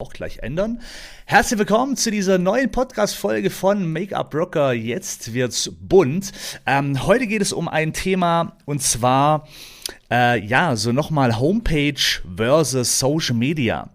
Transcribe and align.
auch 0.00 0.12
gleich 0.12 0.38
ändern. 0.44 0.80
Herzlich 1.24 1.58
willkommen 1.58 1.96
zu 1.96 2.12
dieser 2.12 2.38
neuen 2.38 2.70
Podcast-Folge 2.70 3.50
von 3.50 3.92
Make-up 3.92 4.32
Rocker. 4.32 4.72
Jetzt 4.72 5.34
wird's 5.34 5.72
bunt. 5.80 6.30
Ähm, 6.66 7.04
heute 7.04 7.26
geht 7.26 7.42
es 7.42 7.52
um 7.52 7.66
ein 7.66 7.92
Thema 7.92 8.56
und 8.64 8.80
zwar, 8.80 9.48
äh, 10.08 10.38
ja, 10.38 10.76
so 10.76 10.92
nochmal 10.92 11.40
Homepage 11.40 12.00
versus 12.36 13.00
Social 13.00 13.34
Media. 13.34 13.90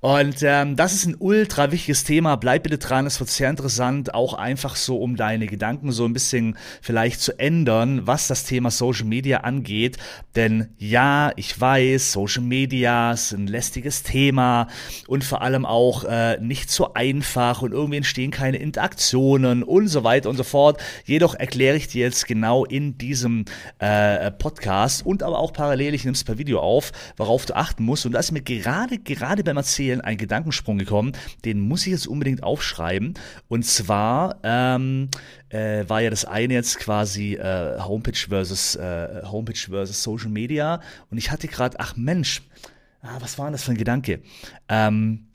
Und 0.00 0.36
ähm, 0.42 0.76
das 0.76 0.94
ist 0.94 1.04
ein 1.04 1.16
ultra 1.18 1.72
wichtiges 1.72 2.04
Thema. 2.04 2.36
Bleib 2.36 2.62
bitte 2.62 2.78
dran, 2.78 3.04
es 3.04 3.20
wird 3.20 3.28
sehr 3.28 3.50
interessant, 3.50 4.14
auch 4.14 4.32
einfach 4.32 4.76
so, 4.76 4.96
um 4.96 5.14
deine 5.14 5.46
Gedanken 5.46 5.92
so 5.92 6.06
ein 6.06 6.14
bisschen 6.14 6.56
vielleicht 6.80 7.20
zu 7.20 7.38
ändern, 7.38 8.06
was 8.06 8.26
das 8.26 8.44
Thema 8.44 8.70
Social 8.70 9.04
Media 9.04 9.40
angeht. 9.40 9.98
Denn 10.36 10.70
ja, 10.78 11.32
ich 11.36 11.60
weiß, 11.60 12.12
Social 12.12 12.42
Media 12.42 13.12
ist 13.12 13.32
ein 13.32 13.46
lästiges 13.46 14.02
Thema 14.02 14.68
und 15.06 15.22
vor 15.22 15.42
allem 15.42 15.66
auch 15.66 16.04
äh, 16.04 16.38
nicht 16.40 16.70
so 16.70 16.94
einfach 16.94 17.60
und 17.60 17.72
irgendwie 17.72 17.98
entstehen 17.98 18.30
keine 18.30 18.56
Interaktionen 18.56 19.62
und 19.62 19.88
so 19.88 20.02
weiter 20.02 20.30
und 20.30 20.36
so 20.38 20.44
fort. 20.44 20.80
Jedoch 21.04 21.34
erkläre 21.34 21.76
ich 21.76 21.88
dir 21.88 22.06
jetzt 22.06 22.26
genau 22.26 22.64
in 22.64 22.96
diesem 22.96 23.44
äh, 23.80 24.30
Podcast 24.30 25.04
und 25.04 25.22
aber 25.22 25.38
auch 25.38 25.52
parallel, 25.52 25.92
ich 25.92 26.04
nehme 26.04 26.14
es 26.14 26.24
per 26.24 26.38
Video 26.38 26.60
auf, 26.60 26.90
worauf 27.18 27.44
du 27.44 27.54
achten 27.54 27.84
musst. 27.84 28.06
Und 28.06 28.12
da 28.12 28.18
ist 28.18 28.32
mir 28.32 28.40
gerade, 28.40 28.98
gerade 28.98 29.44
beim 29.44 29.58
Erzählen 29.58 29.89
Erzählen 29.90 30.00
ein 30.00 30.16
Gedankensprung 30.16 30.78
gekommen, 30.78 31.12
den 31.44 31.60
muss 31.60 31.86
ich 31.86 31.92
jetzt 31.92 32.06
unbedingt 32.06 32.42
aufschreiben. 32.42 33.14
Und 33.48 33.64
zwar 33.64 34.38
ähm, 34.42 35.08
äh, 35.48 35.84
war 35.88 36.00
ja 36.00 36.10
das 36.10 36.24
eine 36.24 36.54
jetzt 36.54 36.78
quasi 36.78 37.34
äh, 37.34 37.80
Homepage 37.80 38.28
versus 38.28 38.76
äh, 38.76 39.22
Homepage 39.24 39.58
versus 39.58 40.02
Social 40.02 40.30
Media. 40.30 40.80
Und 41.10 41.18
ich 41.18 41.30
hatte 41.30 41.48
gerade, 41.48 41.80
ach 41.80 41.96
Mensch, 41.96 42.42
ah, 43.02 43.16
was 43.20 43.38
war 43.38 43.46
denn 43.46 43.52
das 43.52 43.64
für 43.64 43.72
ein 43.72 43.78
Gedanke? 43.78 44.22
Ähm, 44.68 45.26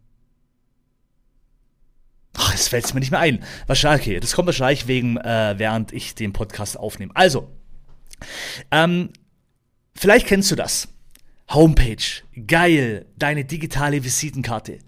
Ach, 2.37 2.53
es 2.53 2.67
fällt 2.67 2.93
mir 2.93 2.99
nicht 2.99 3.11
mehr 3.11 3.21
ein. 3.21 3.41
Wahrscheinlich, 3.65 4.07
okay, 4.07 4.19
das 4.19 4.33
kommt 4.33 4.47
wahrscheinlich 4.47 4.87
wegen, 4.87 5.15
äh, 5.15 5.55
während 5.57 5.93
ich 5.93 6.15
den 6.15 6.33
Podcast 6.33 6.77
aufnehme. 6.77 7.15
Also, 7.15 7.49
ähm, 8.71 9.11
vielleicht 9.95 10.27
kennst 10.27 10.51
du 10.51 10.55
das. 10.57 10.89
Homepage, 11.49 12.23
geil, 12.47 13.05
deine 13.17 13.45
digitale 13.45 14.03
Visitenkarte. 14.03 14.79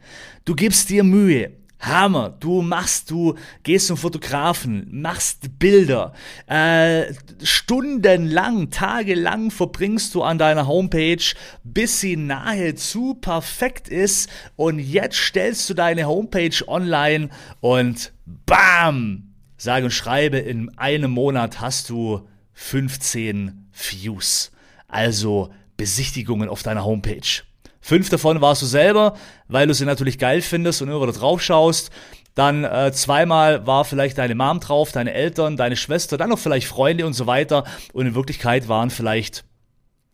Du 0.43 0.55
gibst 0.55 0.89
dir 0.89 1.03
Mühe, 1.03 1.51
Hammer, 1.79 2.35
du 2.39 2.63
machst, 2.63 3.11
du 3.11 3.35
gehst 3.61 3.87
zum 3.87 3.97
Fotografen, 3.97 4.87
machst 4.89 5.59
Bilder, 5.59 6.13
äh, 6.47 7.13
stundenlang, 7.43 8.71
tagelang 8.71 9.51
verbringst 9.51 10.15
du 10.15 10.23
an 10.23 10.39
deiner 10.39 10.67
Homepage, 10.67 11.23
bis 11.63 12.01
sie 12.01 12.17
nahezu 12.17 13.13
perfekt 13.13 13.87
ist. 13.89 14.29
Und 14.55 14.79
jetzt 14.79 15.17
stellst 15.17 15.69
du 15.69 15.75
deine 15.75 16.07
Homepage 16.07 16.67
online 16.67 17.29
und 17.59 18.11
bam, 18.25 19.35
sage 19.57 19.85
und 19.85 19.91
schreibe, 19.91 20.39
in 20.39 20.75
einem 20.77 21.11
Monat 21.11 21.61
hast 21.61 21.89
du 21.91 22.27
15 22.53 23.69
Views. 23.71 24.51
Also 24.87 25.51
Besichtigungen 25.77 26.49
auf 26.49 26.63
deiner 26.63 26.83
Homepage. 26.83 27.43
Fünf 27.79 28.09
davon 28.09 28.41
warst 28.41 28.61
du 28.61 28.65
selber, 28.65 29.15
weil 29.47 29.67
du 29.67 29.73
sie 29.73 29.85
natürlich 29.85 30.17
geil 30.17 30.41
findest 30.41 30.81
und 30.81 30.89
immer 30.89 31.05
da 31.05 31.13
drauf 31.13 31.41
schaust. 31.41 31.91
Dann 32.35 32.65
äh, 32.65 32.91
zweimal 32.91 33.65
war 33.65 33.83
vielleicht 33.83 34.17
deine 34.17 34.35
Mom 34.35 34.59
drauf, 34.59 34.91
deine 34.91 35.13
Eltern, 35.13 35.57
deine 35.57 35.75
Schwester, 35.75 36.17
dann 36.17 36.29
noch 36.29 36.37
vielleicht 36.37 36.67
Freunde 36.67 37.07
und 37.07 37.13
so 37.13 37.25
weiter. 37.25 37.63
Und 37.93 38.05
in 38.05 38.13
Wirklichkeit 38.13 38.67
waren 38.67 38.89
vielleicht, 38.89 39.43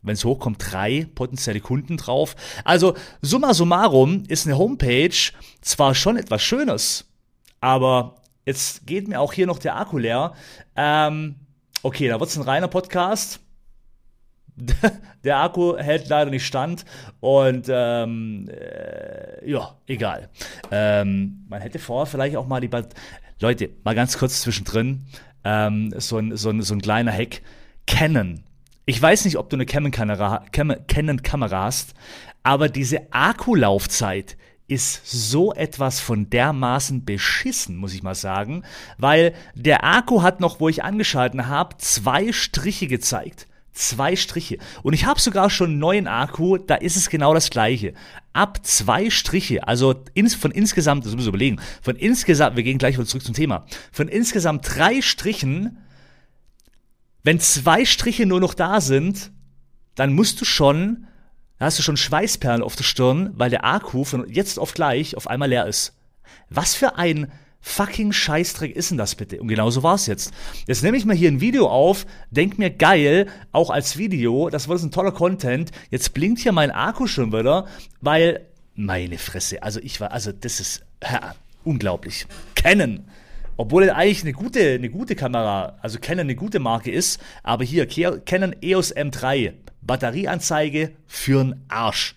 wenn 0.01 0.13
es 0.13 0.23
hochkommt, 0.23 0.63
drei 0.71 1.07
potenzielle 1.15 1.59
Kunden 1.59 1.97
drauf. 1.97 2.35
Also 2.63 2.95
summa 3.21 3.53
summarum 3.53 4.23
ist 4.27 4.45
eine 4.45 4.57
Homepage 4.57 5.33
zwar 5.61 5.95
schon 5.95 6.15
etwas 6.15 6.41
Schönes, 6.41 7.11
aber 7.59 8.15
jetzt 8.45 8.87
geht 8.87 9.09
mir 9.09 9.19
auch 9.19 9.33
hier 9.33 9.47
noch 9.47 9.59
der 9.59 9.75
Akku 9.75 9.97
leer. 9.97 10.33
Ähm, 10.77 11.35
okay, 11.81 12.07
da 12.07 12.19
wird 12.21 12.29
es 12.29 12.37
ein 12.37 12.43
reiner 12.43 12.69
Podcast. 12.69 13.42
der 15.23 15.37
Akku 15.37 15.77
hält 15.77 16.09
leider 16.09 16.29
nicht 16.29 16.45
stand 16.45 16.85
und 17.19 17.67
ähm, 17.69 18.49
äh, 18.49 19.49
ja, 19.49 19.75
egal. 19.87 20.29
Ähm, 20.71 21.45
man 21.49 21.61
hätte 21.61 21.79
vorher 21.79 22.05
vielleicht 22.05 22.35
auch 22.35 22.47
mal 22.47 22.61
die 22.61 22.67
Bat 22.67 22.93
Leute, 23.39 23.71
mal 23.83 23.95
ganz 23.95 24.17
kurz 24.17 24.41
zwischendrin, 24.41 25.05
ähm, 25.43 25.93
so, 25.97 26.17
ein, 26.17 26.37
so, 26.37 26.49
ein, 26.49 26.61
so 26.61 26.73
ein 26.73 26.81
kleiner 26.81 27.11
Hack. 27.11 27.41
Canon. 27.87 28.43
Ich 28.85 29.01
weiß 29.01 29.25
nicht, 29.25 29.37
ob 29.37 29.49
du 29.49 29.55
eine 29.57 29.65
Canon-Kamera 29.65 30.45
Canon 30.51 31.21
hast, 31.51 31.93
aber 32.43 32.69
diese 32.69 33.11
Akkulaufzeit 33.11 34.37
ist 34.67 35.05
so 35.05 35.53
etwas 35.53 35.99
von 35.99 36.29
dermaßen 36.29 37.05
beschissen, 37.05 37.75
muss 37.75 37.93
ich 37.93 38.03
mal 38.03 38.15
sagen, 38.15 38.63
weil 38.97 39.33
der 39.55 39.83
Akku 39.83 40.21
hat 40.21 40.39
noch, 40.39 40.59
wo 40.59 40.69
ich 40.69 40.83
angeschalten 40.83 41.47
habe, 41.47 41.77
zwei 41.77 42.31
Striche 42.31 42.87
gezeigt. 42.87 43.47
Zwei 43.73 44.15
Striche. 44.15 44.59
Und 44.83 44.93
ich 44.93 45.05
habe 45.05 45.19
sogar 45.19 45.49
schon 45.49 45.71
einen 45.71 45.79
neuen 45.79 46.07
Akku, 46.07 46.57
da 46.57 46.75
ist 46.75 46.95
es 46.95 47.09
genau 47.09 47.33
das 47.33 47.49
gleiche. 47.49 47.93
Ab 48.31 48.59
zwei 48.63 49.09
Striche, 49.09 49.67
also 49.67 49.95
ins, 50.13 50.35
von 50.35 50.51
insgesamt, 50.51 51.05
das 51.05 51.13
müssen 51.13 51.25
wir 51.25 51.29
überlegen, 51.29 51.59
von 51.81 51.95
insgesamt, 51.95 52.55
wir 52.55 52.63
gehen 52.63 52.77
gleich 52.77 52.97
mal 52.97 53.05
zurück 53.05 53.23
zum 53.23 53.33
Thema, 53.33 53.65
von 53.91 54.07
insgesamt 54.07 54.67
drei 54.75 55.01
Strichen, 55.01 55.79
wenn 57.23 57.39
zwei 57.39 57.85
Striche 57.85 58.25
nur 58.25 58.39
noch 58.39 58.53
da 58.53 58.79
sind, 58.79 59.31
dann 59.95 60.13
musst 60.13 60.39
du 60.41 60.45
schon, 60.45 61.07
da 61.57 61.65
hast 61.65 61.79
du 61.79 61.83
schon 61.83 61.97
Schweißperlen 61.97 62.61
auf 62.61 62.75
der 62.75 62.83
Stirn, 62.83 63.31
weil 63.33 63.49
der 63.49 63.65
Akku 63.65 64.03
von 64.03 64.29
jetzt 64.29 64.59
auf 64.59 64.73
gleich 64.73 65.17
auf 65.17 65.27
einmal 65.27 65.49
leer 65.49 65.65
ist. 65.65 65.95
Was 66.49 66.75
für 66.75 66.97
ein 66.97 67.31
fucking 67.63 68.11
Scheißdreck 68.11 68.75
ist 68.75 68.91
denn 68.91 68.97
das 68.99 69.15
bitte? 69.15 69.41
Und 69.41 69.47
genauso 69.47 69.81
war 69.81 69.95
es 69.95 70.05
jetzt. 70.05 70.31
Jetzt 70.67 70.83
nehme 70.83 70.97
ich 70.97 71.05
mal 71.05 71.15
hier 71.15 71.31
ein 71.31 71.41
Video 71.41 71.67
auf, 71.67 72.05
denk 72.29 72.59
mir 72.59 72.69
geil, 72.69 73.27
auch 73.51 73.71
als 73.71 73.97
Video, 73.97 74.49
das 74.49 74.67
wird 74.67 74.83
ein 74.83 74.91
toller 74.91 75.13
Content. 75.13 75.71
Jetzt 75.89 76.13
blinkt 76.13 76.41
hier 76.41 76.51
mein 76.51 76.69
Akku 76.69 77.07
schon 77.07 77.31
wieder, 77.31 77.65
weil, 78.01 78.45
meine 78.75 79.17
Fresse, 79.17 79.63
also 79.63 79.79
ich 79.79 79.99
war, 80.01 80.11
also 80.11 80.31
das 80.31 80.59
ist 80.59 80.83
ja, 81.01 81.35
unglaublich. 81.63 82.27
Canon. 82.55 83.05
Obwohl 83.55 83.89
eigentlich 83.89 84.23
eine 84.23 84.33
gute, 84.33 84.73
eine 84.73 84.89
gute 84.89 85.15
Kamera, 85.15 85.77
also 85.81 85.99
Canon 85.99 86.21
eine 86.21 86.35
gute 86.35 86.59
Marke 86.59 86.91
ist, 86.91 87.21
aber 87.43 87.63
hier, 87.63 87.85
Canon 87.85 88.55
EOS 88.61 88.95
M3, 88.95 89.53
Batterieanzeige 89.81 90.91
für'n 91.09 91.57
Arsch. 91.69 92.15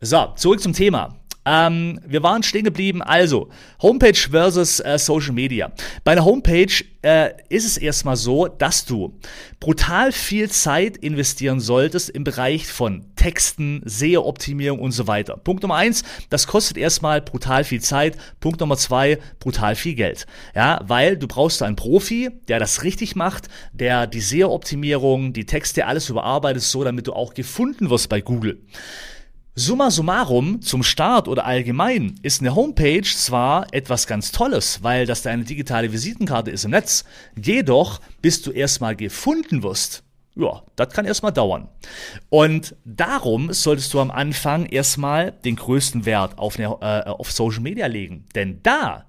So, 0.00 0.32
zurück 0.36 0.60
zum 0.60 0.72
Thema. 0.72 1.17
Ähm, 1.48 1.98
wir 2.06 2.22
waren 2.22 2.42
stehen 2.42 2.64
geblieben. 2.64 3.00
Also, 3.00 3.48
Homepage 3.80 4.18
versus 4.30 4.80
äh, 4.80 4.98
Social 4.98 5.32
Media. 5.32 5.72
Bei 6.04 6.12
einer 6.12 6.26
Homepage 6.26 6.84
äh, 7.00 7.30
ist 7.48 7.64
es 7.64 7.78
erstmal 7.78 8.16
so, 8.16 8.48
dass 8.48 8.84
du 8.84 9.18
brutal 9.58 10.12
viel 10.12 10.50
Zeit 10.50 10.98
investieren 10.98 11.60
solltest 11.60 12.10
im 12.10 12.22
Bereich 12.22 12.66
von 12.66 13.06
Texten, 13.16 13.80
SEO-Optimierung 13.86 14.78
und 14.78 14.92
so 14.92 15.06
weiter. 15.06 15.38
Punkt 15.38 15.62
Nummer 15.62 15.76
eins, 15.76 16.02
das 16.28 16.46
kostet 16.46 16.76
erstmal 16.76 17.22
brutal 17.22 17.64
viel 17.64 17.80
Zeit. 17.80 18.18
Punkt 18.40 18.60
Nummer 18.60 18.76
zwei, 18.76 19.18
brutal 19.40 19.74
viel 19.74 19.94
Geld. 19.94 20.26
Ja, 20.54 20.82
weil 20.84 21.16
du 21.16 21.26
brauchst 21.28 21.62
einen 21.62 21.76
Profi, 21.76 22.28
der 22.48 22.58
das 22.58 22.84
richtig 22.84 23.16
macht, 23.16 23.48
der 23.72 24.06
die 24.06 24.20
SEO-Optimierung, 24.20 25.32
die 25.32 25.46
Texte, 25.46 25.86
alles 25.86 26.10
überarbeitet, 26.10 26.62
so 26.62 26.84
damit 26.84 27.06
du 27.06 27.14
auch 27.14 27.32
gefunden 27.32 27.88
wirst 27.88 28.10
bei 28.10 28.20
Google. 28.20 28.60
Summa 29.58 29.90
summarum, 29.90 30.62
zum 30.62 30.84
Start 30.84 31.26
oder 31.26 31.44
allgemein 31.44 32.14
ist 32.22 32.40
eine 32.40 32.54
Homepage 32.54 33.02
zwar 33.02 33.66
etwas 33.74 34.06
ganz 34.06 34.30
Tolles, 34.30 34.84
weil 34.84 35.04
das 35.04 35.22
deine 35.22 35.42
digitale 35.42 35.92
Visitenkarte 35.92 36.52
ist 36.52 36.64
im 36.64 36.70
Netz, 36.70 37.04
jedoch 37.36 38.00
bis 38.22 38.40
du 38.40 38.52
erstmal 38.52 38.94
gefunden 38.94 39.64
wirst, 39.64 40.04
ja, 40.36 40.62
das 40.76 40.90
kann 40.90 41.06
erstmal 41.06 41.32
dauern. 41.32 41.66
Und 42.30 42.76
darum 42.84 43.52
solltest 43.52 43.92
du 43.92 43.98
am 43.98 44.12
Anfang 44.12 44.66
erstmal 44.66 45.32
den 45.32 45.56
größten 45.56 46.06
Wert 46.06 46.38
auf, 46.38 46.56
eine, 46.56 46.76
äh, 46.80 47.10
auf 47.10 47.32
Social 47.32 47.60
Media 47.60 47.88
legen. 47.88 48.26
Denn 48.36 48.60
da 48.62 49.06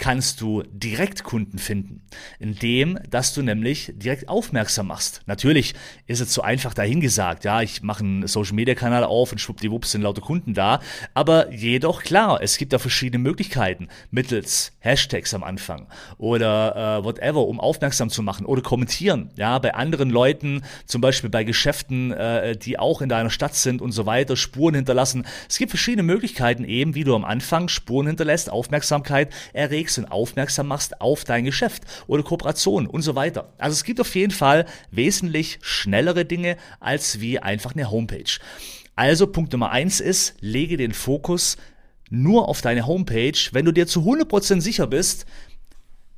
kannst 0.00 0.40
du 0.40 0.64
direkt 0.72 1.22
Kunden 1.22 1.58
finden, 1.58 2.02
indem, 2.38 2.98
dass 3.08 3.34
du 3.34 3.42
nämlich 3.42 3.92
direkt 3.94 4.28
aufmerksam 4.28 4.88
machst. 4.88 5.20
Natürlich 5.26 5.74
ist 6.06 6.20
es 6.20 6.32
so 6.32 6.40
einfach 6.40 6.72
dahingesagt, 6.72 7.44
ja, 7.44 7.60
ich 7.60 7.82
mache 7.82 8.02
einen 8.02 8.26
Social 8.26 8.54
Media 8.54 8.74
Kanal 8.74 9.04
auf 9.04 9.30
und 9.30 9.38
schwuppdiwupps 9.38 9.92
sind 9.92 10.02
lauter 10.02 10.22
Kunden 10.22 10.54
da, 10.54 10.80
aber 11.12 11.52
jedoch 11.52 12.02
klar, 12.02 12.40
es 12.42 12.56
gibt 12.56 12.72
da 12.72 12.78
verschiedene 12.78 13.22
Möglichkeiten 13.22 13.88
mittels 14.10 14.72
Hashtags 14.80 15.34
am 15.34 15.44
Anfang 15.44 15.86
oder 16.16 17.00
äh, 17.00 17.04
whatever, 17.04 17.46
um 17.46 17.60
aufmerksam 17.60 18.08
zu 18.08 18.22
machen 18.22 18.46
oder 18.46 18.62
kommentieren, 18.62 19.30
ja, 19.36 19.58
bei 19.58 19.74
anderen 19.74 20.08
Leuten, 20.08 20.62
zum 20.86 21.02
Beispiel 21.02 21.28
bei 21.28 21.44
Geschäften, 21.44 22.10
äh, 22.12 22.56
die 22.56 22.78
auch 22.78 23.02
in 23.02 23.10
deiner 23.10 23.30
Stadt 23.30 23.54
sind 23.54 23.82
und 23.82 23.92
so 23.92 24.06
weiter, 24.06 24.34
Spuren 24.34 24.74
hinterlassen. 24.74 25.26
Es 25.46 25.58
gibt 25.58 25.70
verschiedene 25.70 26.04
Möglichkeiten 26.04 26.64
eben, 26.64 26.94
wie 26.94 27.04
du 27.04 27.14
am 27.14 27.26
Anfang 27.26 27.68
Spuren 27.68 28.06
hinterlässt, 28.06 28.48
Aufmerksamkeit 28.48 29.30
erregst 29.52 29.89
ansprichst 29.90 29.98
und 29.98 30.06
aufmerksam 30.06 30.68
machst 30.68 31.00
auf 31.00 31.24
dein 31.24 31.44
Geschäft 31.44 31.84
oder 32.06 32.22
Kooperation 32.22 32.86
und 32.86 33.02
so 33.02 33.14
weiter. 33.14 33.52
Also 33.58 33.74
es 33.74 33.84
gibt 33.84 34.00
auf 34.00 34.14
jeden 34.14 34.32
Fall 34.32 34.66
wesentlich 34.90 35.58
schnellere 35.62 36.24
Dinge 36.24 36.56
als 36.80 37.20
wie 37.20 37.38
einfach 37.38 37.74
eine 37.74 37.90
Homepage. 37.90 38.38
Also 38.96 39.26
Punkt 39.26 39.52
Nummer 39.52 39.70
eins 39.70 40.00
ist, 40.00 40.34
lege 40.40 40.76
den 40.76 40.92
Fokus 40.92 41.56
nur 42.10 42.48
auf 42.48 42.60
deine 42.60 42.86
Homepage, 42.86 43.38
wenn 43.52 43.64
du 43.64 43.72
dir 43.72 43.86
zu 43.86 44.00
100% 44.00 44.60
sicher 44.60 44.86
bist, 44.86 45.26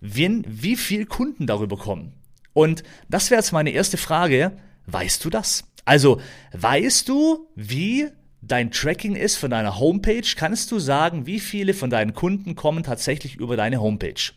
wen, 0.00 0.44
wie 0.48 0.76
viel 0.76 1.06
Kunden 1.06 1.46
darüber 1.46 1.76
kommen. 1.76 2.14
Und 2.54 2.82
das 3.08 3.30
wäre 3.30 3.40
jetzt 3.40 3.52
meine 3.52 3.70
erste 3.70 3.96
Frage. 3.96 4.52
Weißt 4.86 5.24
du 5.24 5.30
das? 5.30 5.64
Also, 5.84 6.20
weißt 6.52 7.08
du, 7.08 7.48
wie 7.54 8.08
dein 8.42 8.70
Tracking 8.70 9.16
ist 9.16 9.36
von 9.36 9.50
deiner 9.50 9.78
Homepage? 9.78 10.26
Kannst 10.36 10.70
du 10.72 10.78
sagen, 10.78 11.26
wie 11.26 11.40
viele 11.40 11.72
von 11.72 11.88
deinen 11.88 12.12
Kunden 12.12 12.54
kommen 12.54 12.82
tatsächlich 12.82 13.36
über 13.36 13.56
deine 13.56 13.80
Homepage? 13.80 14.32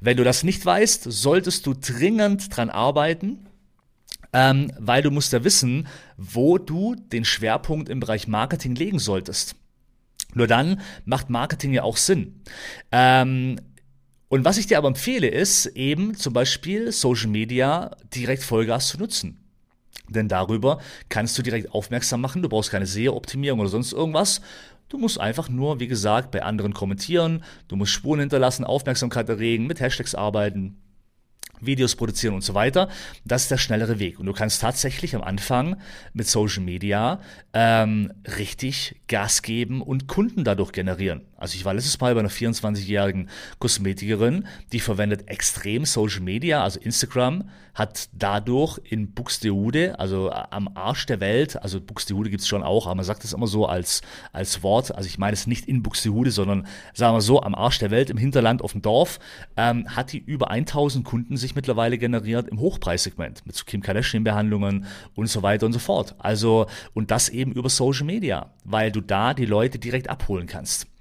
Wenn 0.00 0.16
du 0.16 0.24
das 0.24 0.42
nicht 0.42 0.64
weißt, 0.64 1.04
solltest 1.04 1.66
du 1.66 1.74
dringend 1.74 2.54
dran 2.54 2.70
arbeiten, 2.70 3.46
ähm, 4.32 4.72
weil 4.78 5.02
du 5.02 5.10
musst 5.10 5.32
ja 5.32 5.44
wissen, 5.44 5.86
wo 6.16 6.58
du 6.58 6.94
den 6.96 7.24
Schwerpunkt 7.24 7.88
im 7.88 8.00
Bereich 8.00 8.26
Marketing 8.26 8.74
legen 8.74 8.98
solltest. 8.98 9.54
Nur 10.34 10.46
dann 10.46 10.80
macht 11.04 11.30
Marketing 11.30 11.72
ja 11.72 11.82
auch 11.82 11.96
Sinn. 11.96 12.42
Ähm, 12.90 13.60
und 14.28 14.44
was 14.46 14.56
ich 14.56 14.66
dir 14.66 14.78
aber 14.78 14.88
empfehle, 14.88 15.28
ist 15.28 15.66
eben 15.66 16.16
zum 16.16 16.32
Beispiel 16.32 16.90
Social 16.90 17.28
Media 17.28 17.94
direkt 18.14 18.42
Vollgas 18.42 18.88
zu 18.88 18.98
nutzen. 18.98 19.41
Denn 20.12 20.28
darüber 20.28 20.78
kannst 21.08 21.36
du 21.38 21.42
direkt 21.42 21.72
aufmerksam 21.72 22.20
machen. 22.20 22.42
Du 22.42 22.48
brauchst 22.48 22.70
keine 22.70 22.86
SEO-Optimierung 22.86 23.60
oder 23.60 23.68
sonst 23.68 23.92
irgendwas. 23.92 24.40
Du 24.88 24.98
musst 24.98 25.18
einfach 25.18 25.48
nur, 25.48 25.80
wie 25.80 25.88
gesagt, 25.88 26.30
bei 26.30 26.42
anderen 26.42 26.74
kommentieren. 26.74 27.44
Du 27.68 27.76
musst 27.76 27.92
Spuren 27.92 28.20
hinterlassen, 28.20 28.64
Aufmerksamkeit 28.64 29.28
erregen, 29.28 29.66
mit 29.66 29.80
Hashtags 29.80 30.14
arbeiten. 30.14 30.76
Videos 31.62 31.96
produzieren 31.96 32.34
und 32.34 32.42
so 32.42 32.54
weiter. 32.54 32.88
Das 33.24 33.42
ist 33.42 33.50
der 33.50 33.58
schnellere 33.58 33.98
Weg. 33.98 34.18
Und 34.18 34.26
du 34.26 34.32
kannst 34.32 34.60
tatsächlich 34.60 35.14
am 35.14 35.22
Anfang 35.22 35.76
mit 36.12 36.26
Social 36.26 36.62
Media 36.62 37.20
ähm, 37.52 38.12
richtig 38.36 39.00
Gas 39.08 39.42
geben 39.42 39.80
und 39.80 40.08
Kunden 40.08 40.44
dadurch 40.44 40.72
generieren. 40.72 41.22
Also 41.42 41.56
ich 41.56 41.64
war 41.64 41.74
letztes 41.74 41.98
Mal 41.98 42.14
bei 42.14 42.20
einer 42.20 42.30
24-jährigen 42.30 43.28
Kosmetikerin, 43.58 44.46
die 44.72 44.78
verwendet 44.78 45.28
extrem 45.28 45.84
Social 45.84 46.20
Media, 46.20 46.62
also 46.62 46.78
Instagram, 46.78 47.50
hat 47.74 48.10
dadurch 48.12 48.78
in 48.84 49.12
Buxtehude, 49.12 49.98
also 49.98 50.30
am 50.30 50.68
Arsch 50.76 51.06
der 51.06 51.18
Welt, 51.18 51.60
also 51.60 51.80
Buxtehude 51.80 52.30
gibt's 52.30 52.46
schon 52.46 52.62
auch, 52.62 52.86
aber 52.86 52.94
man 52.94 53.04
sagt 53.04 53.24
das 53.24 53.32
immer 53.32 53.48
so 53.48 53.66
als, 53.66 54.02
als 54.32 54.62
Wort, 54.62 54.94
also 54.94 55.08
ich 55.08 55.18
meine 55.18 55.32
es 55.32 55.48
nicht 55.48 55.66
in 55.66 55.82
Buxtehude, 55.82 56.30
sondern 56.30 56.68
sagen 56.94 57.16
wir 57.16 57.22
so, 57.22 57.42
am 57.42 57.56
Arsch 57.56 57.80
der 57.80 57.90
Welt, 57.90 58.08
im 58.10 58.18
Hinterland, 58.18 58.62
auf 58.62 58.70
dem 58.70 58.82
Dorf, 58.82 59.18
ähm, 59.56 59.88
hat 59.96 60.12
die 60.12 60.18
über 60.18 60.48
1000 60.48 61.04
Kunden 61.04 61.36
sich 61.36 61.56
mittlerweile 61.56 61.98
generiert 61.98 62.46
im 62.46 62.60
Hochpreissegment, 62.60 63.44
mit 63.46 63.56
so 63.56 63.64
Kim 63.64 63.82
Kardashian-Behandlungen 63.82 64.86
und 65.16 65.26
so 65.26 65.42
weiter 65.42 65.66
und 65.66 65.72
so 65.72 65.80
fort. 65.80 66.14
Also, 66.18 66.66
und 66.94 67.10
das 67.10 67.30
eben 67.30 67.50
über 67.50 67.68
Social 67.68 68.04
Media, 68.04 68.52
weil 68.64 68.92
du 68.92 69.00
da 69.00 69.34
die 69.34 69.46
Leute 69.46 69.80
direkt 69.80 70.08
abholen 70.08 70.46
kannst. 70.46 70.91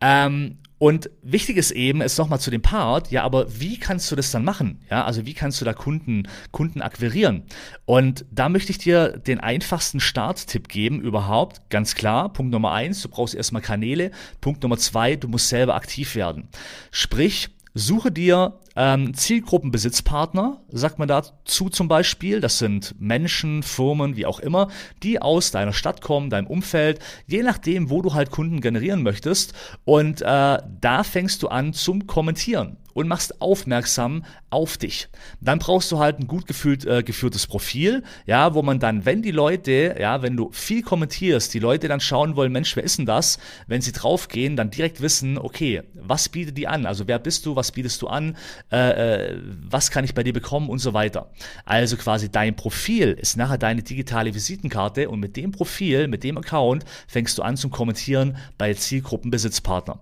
Ähm, 0.00 0.58
und 0.78 1.08
wichtig 1.22 1.56
ist 1.56 1.70
eben, 1.70 2.02
ist 2.02 2.18
nochmal 2.18 2.38
zu 2.38 2.50
dem 2.50 2.60
Part, 2.60 3.10
ja, 3.10 3.22
aber 3.22 3.60
wie 3.60 3.78
kannst 3.78 4.10
du 4.10 4.16
das 4.16 4.30
dann 4.30 4.44
machen? 4.44 4.80
Ja, 4.90 5.04
also 5.04 5.24
wie 5.24 5.32
kannst 5.32 5.58
du 5.60 5.64
da 5.64 5.72
Kunden, 5.72 6.28
Kunden 6.50 6.82
akquirieren? 6.82 7.44
Und 7.86 8.26
da 8.30 8.50
möchte 8.50 8.72
ich 8.72 8.78
dir 8.78 9.16
den 9.16 9.40
einfachsten 9.40 10.00
Starttipp 10.00 10.68
geben 10.68 11.00
überhaupt. 11.00 11.70
Ganz 11.70 11.94
klar, 11.94 12.30
Punkt 12.30 12.52
Nummer 12.52 12.72
eins, 12.72 13.00
du 13.00 13.08
brauchst 13.08 13.34
erstmal 13.34 13.62
Kanäle. 13.62 14.10
Punkt 14.42 14.62
Nummer 14.62 14.76
zwei, 14.76 15.16
du 15.16 15.28
musst 15.28 15.48
selber 15.48 15.76
aktiv 15.76 16.14
werden. 16.14 16.48
Sprich, 16.90 17.48
Suche 17.78 18.10
dir 18.10 18.54
ähm, 18.76 19.14
Zielgruppenbesitzpartner, 19.14 20.60
sagt 20.68 20.98
man 20.98 21.08
dazu 21.08 21.68
zum 21.70 21.88
Beispiel. 21.88 22.40
Das 22.40 22.58
sind 22.58 22.94
Menschen, 23.00 23.62
Firmen, 23.62 24.16
wie 24.16 24.26
auch 24.26 24.40
immer, 24.40 24.68
die 25.02 25.20
aus 25.20 25.50
deiner 25.50 25.72
Stadt 25.72 26.02
kommen, 26.02 26.30
deinem 26.30 26.46
Umfeld, 26.46 27.00
je 27.26 27.42
nachdem, 27.42 27.90
wo 27.90 28.02
du 28.02 28.14
halt 28.14 28.30
Kunden 28.30 28.60
generieren 28.60 29.02
möchtest. 29.02 29.54
Und 29.84 30.22
äh, 30.22 30.58
da 30.80 31.02
fängst 31.02 31.42
du 31.42 31.48
an 31.48 31.72
zum 31.72 32.06
Kommentieren 32.06 32.76
und 32.96 33.08
machst 33.08 33.42
aufmerksam 33.42 34.24
auf 34.48 34.78
dich. 34.78 35.08
Dann 35.42 35.58
brauchst 35.58 35.92
du 35.92 35.98
halt 35.98 36.18
ein 36.18 36.26
gut 36.26 36.46
gefühlt, 36.46 36.86
äh, 36.86 37.02
geführtes 37.02 37.46
Profil, 37.46 38.02
ja, 38.24 38.54
wo 38.54 38.62
man 38.62 38.78
dann, 38.80 39.04
wenn 39.04 39.20
die 39.20 39.32
Leute, 39.32 39.96
ja, 40.00 40.22
wenn 40.22 40.34
du 40.34 40.50
viel 40.50 40.80
kommentierst, 40.80 41.52
die 41.52 41.58
Leute 41.58 41.88
dann 41.88 42.00
schauen 42.00 42.36
wollen, 42.36 42.52
Mensch, 42.52 42.74
wer 42.74 42.82
ist 42.82 42.96
denn 42.96 43.04
das? 43.04 43.38
Wenn 43.66 43.82
sie 43.82 43.92
draufgehen, 43.92 44.56
dann 44.56 44.70
direkt 44.70 45.02
wissen, 45.02 45.36
okay, 45.36 45.82
was 45.92 46.30
bietet 46.30 46.56
die 46.56 46.68
an? 46.68 46.86
Also 46.86 47.06
wer 47.06 47.18
bist 47.18 47.44
du, 47.44 47.54
was 47.54 47.70
bietest 47.70 48.00
du 48.00 48.06
an, 48.06 48.34
äh, 48.72 49.30
äh, 49.30 49.40
was 49.68 49.90
kann 49.90 50.04
ich 50.04 50.14
bei 50.14 50.24
dir 50.24 50.32
bekommen 50.32 50.68
und 50.68 50.80
so 50.80 50.92
weiter. 50.92 51.30
Also 51.64 51.96
quasi 51.96 52.30
dein 52.30 52.56
Profil 52.56 53.12
ist 53.12 53.36
nachher 53.36 53.58
deine 53.58 53.82
digitale 53.82 54.34
Visitenkarte 54.34 55.08
und 55.08 55.20
mit 55.20 55.36
dem 55.36 55.52
Profil, 55.52 56.08
mit 56.08 56.24
dem 56.24 56.36
Account 56.36 56.84
fängst 57.06 57.38
du 57.38 57.42
an 57.42 57.56
zum 57.56 57.70
Kommentieren 57.70 58.36
bei 58.58 58.74
Zielgruppenbesitzpartner. 58.74 60.00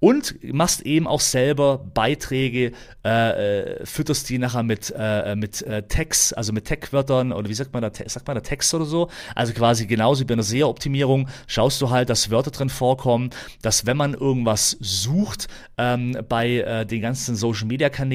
Und 0.00 0.36
machst 0.42 0.82
eben 0.82 1.06
auch 1.06 1.20
selber 1.20 1.78
Beiträge, 1.78 2.72
äh, 3.04 3.80
äh, 3.80 3.86
fütterst 3.86 4.28
die 4.28 4.38
nachher 4.38 4.62
mit, 4.62 4.94
äh, 4.96 5.34
mit 5.36 5.62
äh, 5.62 5.82
Tags, 5.82 6.32
also 6.32 6.52
mit 6.52 6.66
Tag-Wörtern 6.66 7.32
oder 7.32 7.48
wie 7.48 7.54
sagt 7.54 7.72
man 7.72 7.82
da, 7.82 7.90
sagt 8.06 8.26
man 8.26 8.34
da 8.34 8.40
Text 8.40 8.72
oder 8.74 8.84
so? 8.84 9.10
Also 9.34 9.52
quasi 9.52 9.86
genauso 9.86 10.20
wie 10.20 10.24
bei 10.24 10.34
einer 10.34 10.42
SEO-Optimierung 10.42 11.28
schaust 11.46 11.80
du 11.82 11.90
halt, 11.90 12.08
dass 12.08 12.30
Wörter 12.30 12.50
drin 12.50 12.70
vorkommen, 12.70 13.30
dass 13.62 13.86
wenn 13.86 13.96
man 13.96 14.14
irgendwas 14.14 14.76
sucht 14.80 15.48
ähm, 15.78 16.16
bei 16.28 16.58
äh, 16.58 16.86
den 16.86 17.02
ganzen 17.02 17.36
Social-Media-Kanälen, 17.36 18.05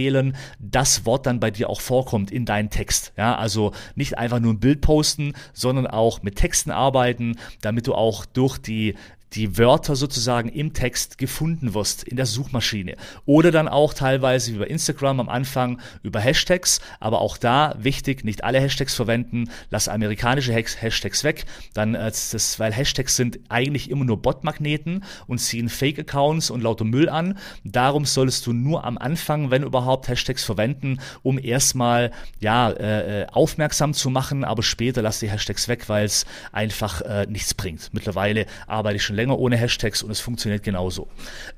das 0.59 1.05
Wort 1.05 1.25
dann 1.25 1.39
bei 1.39 1.51
dir 1.51 1.69
auch 1.69 1.81
vorkommt 1.81 2.31
in 2.31 2.45
deinen 2.45 2.69
Text. 2.69 3.13
Ja, 3.17 3.35
also 3.35 3.71
nicht 3.95 4.17
einfach 4.17 4.39
nur 4.39 4.53
ein 4.53 4.59
Bild 4.59 4.81
posten, 4.81 5.33
sondern 5.53 5.87
auch 5.87 6.23
mit 6.23 6.35
Texten 6.35 6.71
arbeiten, 6.71 7.37
damit 7.61 7.87
du 7.87 7.93
auch 7.93 8.25
durch 8.25 8.57
die 8.57 8.95
die 9.33 9.57
Wörter 9.57 9.95
sozusagen 9.95 10.49
im 10.49 10.73
Text 10.73 11.17
gefunden 11.17 11.73
wirst 11.73 12.03
in 12.03 12.17
der 12.17 12.25
Suchmaschine. 12.25 12.97
Oder 13.25 13.51
dann 13.51 13.67
auch 13.67 13.93
teilweise 13.93 14.53
wie 14.53 14.57
bei 14.57 14.67
Instagram 14.67 15.21
am 15.21 15.29
Anfang 15.29 15.79
über 16.03 16.19
Hashtags. 16.19 16.81
Aber 16.99 17.21
auch 17.21 17.37
da 17.37 17.75
wichtig, 17.79 18.25
nicht 18.25 18.43
alle 18.43 18.59
Hashtags 18.59 18.93
verwenden. 18.93 19.49
Lass 19.69 19.87
amerikanische 19.87 20.53
Hashtags 20.53 21.23
weg. 21.23 21.45
Dann, 21.73 21.95
äh, 21.95 22.11
das, 22.11 22.59
weil 22.59 22.73
Hashtags 22.73 23.15
sind 23.15 23.39
eigentlich 23.47 23.89
immer 23.89 24.03
nur 24.03 24.21
Botmagneten 24.21 25.03
und 25.27 25.37
ziehen 25.37 25.69
Fake-Accounts 25.69 26.49
und 26.49 26.61
lauter 26.61 26.85
Müll 26.85 27.07
an. 27.07 27.37
Darum 27.63 28.05
solltest 28.05 28.45
du 28.47 28.53
nur 28.53 28.83
am 28.83 28.97
Anfang, 28.97 29.49
wenn 29.49 29.63
überhaupt, 29.63 30.09
Hashtags 30.09 30.43
verwenden, 30.43 30.99
um 31.23 31.39
erstmal 31.39 32.11
ja 32.39 32.69
äh, 32.69 33.21
äh, 33.21 33.27
aufmerksam 33.27 33.93
zu 33.93 34.09
machen. 34.09 34.43
Aber 34.43 34.61
später 34.61 35.01
lass 35.01 35.19
die 35.19 35.29
Hashtags 35.29 35.69
weg, 35.69 35.87
weil 35.87 36.05
es 36.05 36.25
einfach 36.51 37.01
äh, 37.01 37.27
nichts 37.27 37.53
bringt. 37.53 37.93
Mittlerweile 37.93 38.45
arbeite 38.67 38.97
ich 38.97 39.03
schon 39.03 39.15
länger 39.15 39.20
ohne 39.29 39.57
Hashtags 39.57 40.03
und 40.03 40.11
es 40.11 40.19
funktioniert 40.19 40.63
genauso. 40.63 41.07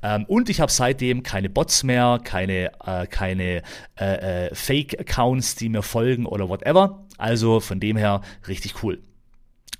Ähm, 0.02 0.24
und 0.26 0.48
ich 0.48 0.60
habe 0.60 0.70
seitdem 0.70 1.22
keine 1.22 1.48
Bots 1.48 1.82
mehr, 1.82 2.20
keine, 2.22 2.72
äh, 2.84 3.06
keine 3.06 3.62
äh, 3.98 4.46
äh, 4.48 4.54
Fake-Accounts, 4.54 5.56
die 5.56 5.68
mir 5.68 5.82
folgen 5.82 6.26
oder 6.26 6.48
whatever. 6.48 7.06
Also 7.16 7.60
von 7.60 7.80
dem 7.80 7.96
her 7.96 8.20
richtig 8.48 8.82
cool. 8.82 9.00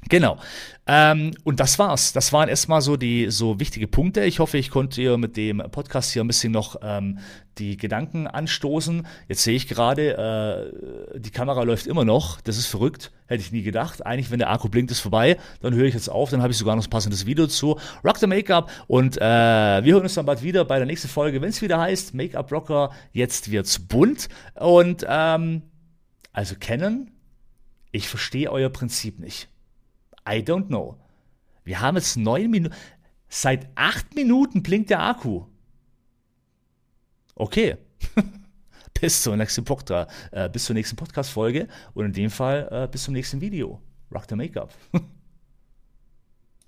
Genau. 0.09 0.39
Ähm, 0.87 1.33
und 1.45 1.61
das 1.61 1.79
war's. 1.79 2.13
Das 2.13 2.33
waren 2.33 2.49
erstmal 2.49 2.83
so 2.83 2.97
die 2.97 3.31
so 3.31 3.59
wichtige 3.59 3.89
Punkte. 3.89 4.25
Ich 4.25 4.39
hoffe, 4.39 4.59
ich 4.59 4.71
konnte 4.71 5.01
ihr 5.01 5.17
mit 5.17 5.37
dem 5.37 5.59
Podcast 5.71 6.13
hier 6.13 6.23
ein 6.23 6.27
bisschen 6.27 6.53
noch 6.53 6.77
ähm, 6.83 7.19
die 7.57 7.79
Gedanken 7.79 8.27
anstoßen. 8.27 9.07
Jetzt 9.29 9.45
sehe 9.45 9.55
ich 9.55 9.67
gerade, 9.67 10.71
äh, 11.15 11.19
die 11.19 11.31
Kamera 11.31 11.63
läuft 11.63 11.87
immer 11.87 12.05
noch. 12.05 12.41
Das 12.43 12.59
ist 12.59 12.67
verrückt. 12.67 13.13
Hätte 13.27 13.43
ich 13.43 13.51
nie 13.51 13.63
gedacht. 13.63 14.05
Eigentlich, 14.05 14.31
wenn 14.31 14.39
der 14.39 14.51
Akku 14.51 14.69
blinkt, 14.69 14.91
ist 14.91 15.01
vorbei. 15.01 15.39
Dann 15.63 15.75
höre 15.75 15.87
ich 15.87 15.95
jetzt 15.95 16.11
auf. 16.11 16.29
Dann 16.31 16.43
habe 16.43 16.53
ich 16.53 16.59
sogar 16.59 16.77
noch 16.77 16.85
ein 16.85 16.91
passendes 16.91 17.25
Video 17.25 17.47
zu 17.47 17.79
Rock 18.05 18.19
the 18.19 18.27
Make-up. 18.27 18.71
Und 18.87 19.17
äh, 19.17 19.21
wir 19.21 19.95
hören 19.95 20.03
uns 20.03 20.15
dann 20.15 20.27
bald 20.27 20.43
wieder 20.43 20.67
bei 20.67 20.77
der 20.77 20.87
nächsten 20.87 21.09
Folge, 21.09 21.41
wenn 21.41 21.49
es 21.49 21.63
wieder 21.63 21.81
heißt 21.81 22.13
Make-up 22.13 22.53
Rocker. 22.53 22.91
Jetzt 23.13 23.51
wird's 23.51 23.79
bunt. 23.79 24.29
Und 24.55 25.07
ähm, 25.09 25.63
also 26.35 26.57
kennen. 26.57 27.11
Ich 27.91 28.09
verstehe 28.09 28.51
euer 28.51 28.69
Prinzip 28.69 29.19
nicht. 29.21 29.49
I 30.29 30.39
don't 30.39 30.67
know. 30.67 30.99
Wir 31.65 31.81
haben 31.81 31.97
jetzt 31.97 32.17
neun 32.17 32.51
Minuten. 32.51 32.75
Seit 33.29 33.69
acht 33.75 34.15
Minuten 34.15 34.63
blinkt 34.63 34.91
der 34.91 35.03
Akku. 35.03 35.47
Okay. 37.35 37.77
bis 39.01 39.23
zur 39.23 39.37
nächsten, 39.37 39.65
Podcast, 39.65 40.11
äh, 40.31 40.49
bis 40.49 40.65
zur 40.65 40.75
nächsten 40.75 40.97
Podcast-Folge 40.97 41.69
und 41.95 42.07
in 42.07 42.13
dem 42.13 42.31
Fall 42.31 42.69
äh, 42.71 42.89
bis 42.89 43.05
zum 43.05 43.15
nächsten 43.15 43.41
Video. 43.41 43.81
Rock 44.13 44.27
the 44.29 44.37
Make-up. 44.37 44.73